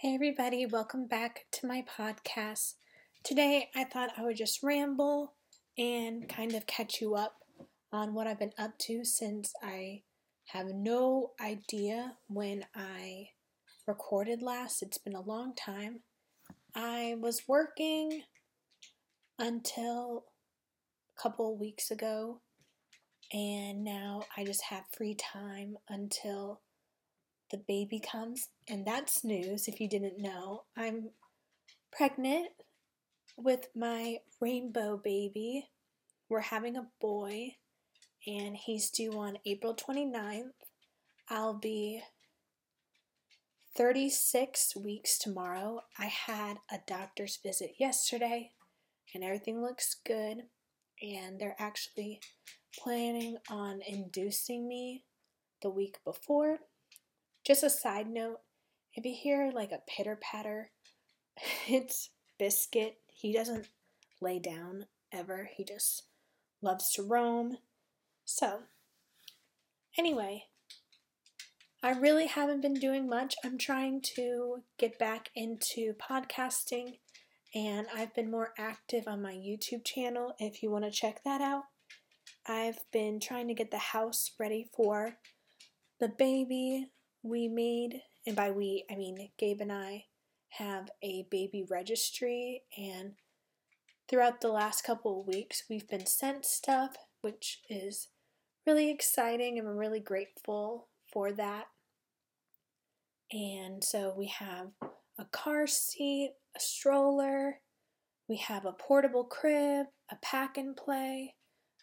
Hey, 0.00 0.14
everybody, 0.14 0.64
welcome 0.64 1.08
back 1.08 1.46
to 1.50 1.66
my 1.66 1.82
podcast. 1.82 2.74
Today, 3.24 3.68
I 3.74 3.82
thought 3.82 4.12
I 4.16 4.22
would 4.22 4.36
just 4.36 4.62
ramble 4.62 5.34
and 5.76 6.28
kind 6.28 6.54
of 6.54 6.68
catch 6.68 7.00
you 7.00 7.16
up 7.16 7.38
on 7.90 8.14
what 8.14 8.28
I've 8.28 8.38
been 8.38 8.52
up 8.56 8.78
to 8.82 9.04
since 9.04 9.52
I 9.60 10.02
have 10.52 10.68
no 10.68 11.32
idea 11.40 12.12
when 12.28 12.64
I 12.76 13.30
recorded 13.88 14.40
last. 14.40 14.82
It's 14.82 14.98
been 14.98 15.16
a 15.16 15.20
long 15.20 15.56
time. 15.56 16.02
I 16.76 17.16
was 17.18 17.48
working 17.48 18.22
until 19.36 20.26
a 21.18 21.20
couple 21.20 21.58
weeks 21.58 21.90
ago, 21.90 22.40
and 23.32 23.82
now 23.82 24.22
I 24.36 24.44
just 24.44 24.62
have 24.70 24.84
free 24.96 25.16
time 25.16 25.76
until 25.88 26.60
the 27.50 27.58
baby 27.58 28.00
comes, 28.00 28.48
and 28.68 28.86
that's 28.86 29.24
news 29.24 29.68
if 29.68 29.80
you 29.80 29.88
didn't 29.88 30.18
know. 30.18 30.64
I'm 30.76 31.10
pregnant 31.90 32.48
with 33.36 33.68
my 33.74 34.18
rainbow 34.40 35.00
baby. 35.02 35.68
We're 36.28 36.40
having 36.40 36.76
a 36.76 36.88
boy, 37.00 37.56
and 38.26 38.56
he's 38.56 38.90
due 38.90 39.12
on 39.12 39.38
April 39.46 39.74
29th. 39.74 40.50
I'll 41.30 41.58
be 41.58 42.02
36 43.76 44.74
weeks 44.76 45.18
tomorrow. 45.18 45.82
I 45.98 46.06
had 46.06 46.58
a 46.70 46.78
doctor's 46.86 47.38
visit 47.42 47.74
yesterday, 47.78 48.50
and 49.14 49.22
everything 49.22 49.62
looks 49.62 49.96
good. 50.04 50.44
And 51.00 51.38
they're 51.38 51.56
actually 51.60 52.20
planning 52.76 53.36
on 53.48 53.80
inducing 53.86 54.66
me 54.66 55.04
the 55.62 55.70
week 55.70 55.98
before. 56.04 56.58
Just 57.48 57.62
a 57.62 57.70
side 57.70 58.10
note 58.10 58.40
if 58.92 59.06
you 59.06 59.14
hear 59.18 59.50
like 59.54 59.72
a 59.72 59.80
pitter 59.88 60.18
patter, 60.20 60.70
it's 61.66 62.10
Biscuit. 62.38 62.98
He 63.06 63.32
doesn't 63.32 63.68
lay 64.20 64.38
down 64.38 64.84
ever, 65.10 65.48
he 65.56 65.64
just 65.64 66.02
loves 66.60 66.92
to 66.92 67.02
roam. 67.02 67.56
So, 68.26 68.64
anyway, 69.96 70.44
I 71.82 71.92
really 71.92 72.26
haven't 72.26 72.60
been 72.60 72.74
doing 72.74 73.08
much. 73.08 73.34
I'm 73.42 73.56
trying 73.56 74.02
to 74.16 74.64
get 74.78 74.98
back 74.98 75.30
into 75.34 75.94
podcasting 75.94 76.98
and 77.54 77.86
I've 77.96 78.14
been 78.14 78.30
more 78.30 78.52
active 78.58 79.04
on 79.06 79.22
my 79.22 79.32
YouTube 79.32 79.86
channel 79.86 80.34
if 80.38 80.62
you 80.62 80.70
want 80.70 80.84
to 80.84 80.90
check 80.90 81.22
that 81.24 81.40
out. 81.40 81.62
I've 82.46 82.80
been 82.92 83.18
trying 83.20 83.48
to 83.48 83.54
get 83.54 83.70
the 83.70 83.78
house 83.78 84.32
ready 84.38 84.68
for 84.76 85.16
the 85.98 86.08
baby, 86.10 86.90
we 87.22 87.48
made, 87.48 88.02
and 88.26 88.36
by 88.36 88.50
we, 88.50 88.84
I 88.90 88.96
mean 88.96 89.30
Gabe 89.38 89.60
and 89.60 89.72
I, 89.72 90.04
have 90.50 90.90
a 91.02 91.26
baby 91.30 91.64
registry. 91.68 92.62
And 92.76 93.14
throughout 94.08 94.40
the 94.40 94.48
last 94.48 94.82
couple 94.82 95.20
of 95.20 95.26
weeks, 95.26 95.64
we've 95.68 95.88
been 95.88 96.06
sent 96.06 96.44
stuff, 96.44 96.96
which 97.20 97.60
is 97.68 98.08
really 98.66 98.90
exciting, 98.90 99.58
and 99.58 99.66
we're 99.66 99.74
really 99.74 100.00
grateful 100.00 100.88
for 101.12 101.32
that. 101.32 101.66
And 103.30 103.84
so 103.84 104.14
we 104.16 104.26
have 104.26 104.68
a 105.18 105.24
car 105.26 105.66
seat, 105.66 106.32
a 106.56 106.60
stroller, 106.60 107.60
we 108.28 108.36
have 108.36 108.64
a 108.64 108.72
portable 108.72 109.24
crib, 109.24 109.86
a 110.10 110.16
pack 110.22 110.56
and 110.56 110.76
play, 110.76 111.34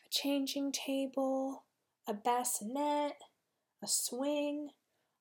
a 0.05 0.09
changing 0.09 0.71
table, 0.71 1.65
a 2.07 2.13
bassinet, 2.13 3.13
a 3.83 3.87
swing, 3.87 4.69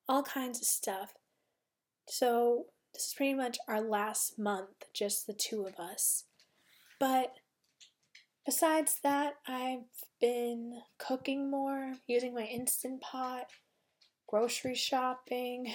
all 0.08 0.22
kinds 0.22 0.60
of 0.60 0.66
stuff. 0.66 1.14
So, 2.06 2.66
this 2.92 3.08
is 3.08 3.14
pretty 3.14 3.34
much 3.34 3.58
our 3.66 3.80
last 3.80 4.38
month, 4.38 4.84
just 4.92 5.26
the 5.26 5.32
two 5.32 5.66
of 5.66 5.74
us. 5.80 6.24
But 7.00 7.34
besides 8.46 9.00
that, 9.02 9.34
I've 9.48 9.88
been 10.20 10.80
cooking 10.98 11.50
more, 11.50 11.94
using 12.06 12.34
my 12.34 12.44
Instant 12.44 13.00
Pot, 13.00 13.46
grocery 14.28 14.74
shopping. 14.74 15.72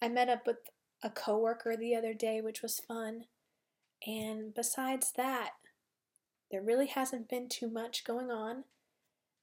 I 0.00 0.08
met 0.08 0.28
up 0.28 0.46
with 0.46 0.56
a 1.02 1.10
coworker 1.10 1.76
the 1.76 1.94
other 1.94 2.14
day, 2.14 2.40
which 2.40 2.62
was 2.62 2.80
fun. 2.80 3.24
And 4.06 4.54
besides 4.54 5.12
that, 5.16 5.50
there 6.50 6.62
really 6.62 6.86
hasn't 6.86 7.28
been 7.28 7.48
too 7.48 7.68
much 7.70 8.04
going 8.04 8.30
on. 8.30 8.64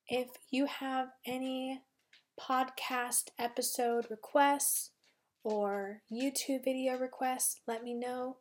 If 0.08 0.30
you 0.50 0.66
have 0.66 1.10
any 1.26 1.82
podcast 2.40 3.30
episode 3.40 4.08
requests 4.10 4.92
or 5.44 6.02
YouTube 6.12 6.64
video 6.64 6.98
requests, 6.98 7.62
let 7.68 7.84
me 7.84 7.94
know. 7.94 8.38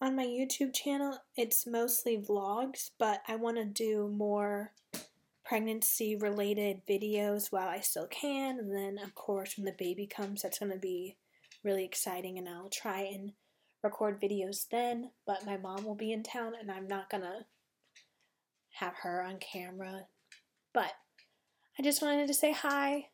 On 0.00 0.14
my 0.14 0.26
YouTube 0.26 0.74
channel, 0.74 1.18
it's 1.36 1.66
mostly 1.66 2.16
vlogs, 2.16 2.90
but 2.98 3.20
I 3.26 3.36
want 3.36 3.56
to 3.56 3.64
do 3.64 4.08
more 4.08 4.72
pregnancy 5.44 6.14
related 6.14 6.82
videos 6.88 7.50
while 7.50 7.68
I 7.68 7.80
still 7.80 8.06
can. 8.06 8.58
And 8.58 8.72
then, 8.72 8.98
of 9.02 9.14
course, 9.14 9.56
when 9.56 9.64
the 9.64 9.74
baby 9.76 10.06
comes, 10.06 10.42
that's 10.42 10.58
going 10.58 10.72
to 10.72 10.78
be 10.78 11.16
really 11.64 11.84
exciting, 11.84 12.38
and 12.38 12.48
I'll 12.48 12.68
try 12.68 13.00
and 13.00 13.32
record 13.82 14.20
videos 14.20 14.68
then. 14.70 15.10
But 15.26 15.46
my 15.46 15.56
mom 15.56 15.84
will 15.84 15.96
be 15.96 16.12
in 16.12 16.22
town, 16.22 16.52
and 16.60 16.70
I'm 16.70 16.86
not 16.86 17.10
going 17.10 17.24
to 17.24 17.46
have 18.74 18.94
her 19.02 19.22
on 19.22 19.38
camera. 19.38 20.06
But 20.72 20.92
I 21.78 21.82
just 21.84 22.02
wanted 22.02 22.26
to 22.26 22.34
say 22.34 22.52
hi. 22.52 23.08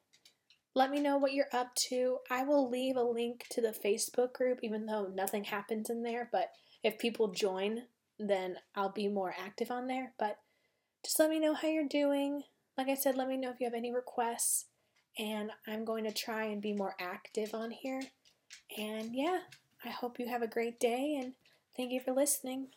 Let 0.74 0.90
me 0.90 0.98
know 0.98 1.18
what 1.18 1.34
you're 1.34 1.46
up 1.52 1.74
to. 1.90 2.18
I 2.30 2.44
will 2.44 2.68
leave 2.68 2.96
a 2.96 3.02
link 3.02 3.46
to 3.50 3.60
the 3.60 3.76
Facebook 3.84 4.32
group, 4.32 4.60
even 4.62 4.86
though 4.86 5.10
nothing 5.14 5.44
happens 5.44 5.90
in 5.90 6.02
there. 6.02 6.28
But 6.32 6.50
if 6.82 6.98
people 6.98 7.28
join, 7.28 7.82
then 8.18 8.56
I'll 8.74 8.92
be 8.92 9.06
more 9.06 9.34
active 9.38 9.70
on 9.70 9.86
there. 9.86 10.14
But 10.18 10.38
just 11.04 11.18
let 11.20 11.30
me 11.30 11.38
know 11.38 11.54
how 11.54 11.68
you're 11.68 11.86
doing. 11.86 12.42
Like 12.78 12.88
I 12.88 12.94
said, 12.94 13.16
let 13.16 13.28
me 13.28 13.36
know 13.36 13.50
if 13.50 13.60
you 13.60 13.66
have 13.66 13.74
any 13.74 13.94
requests. 13.94 14.66
And 15.18 15.50
I'm 15.66 15.84
going 15.84 16.04
to 16.04 16.12
try 16.12 16.44
and 16.44 16.62
be 16.62 16.72
more 16.72 16.96
active 16.98 17.54
on 17.54 17.70
here. 17.70 18.00
And 18.76 19.10
yeah, 19.14 19.40
I 19.84 19.90
hope 19.90 20.18
you 20.18 20.26
have 20.26 20.42
a 20.42 20.48
great 20.48 20.80
day 20.80 21.20
and 21.22 21.34
thank 21.76 21.92
you 21.92 22.00
for 22.00 22.12
listening. 22.12 22.68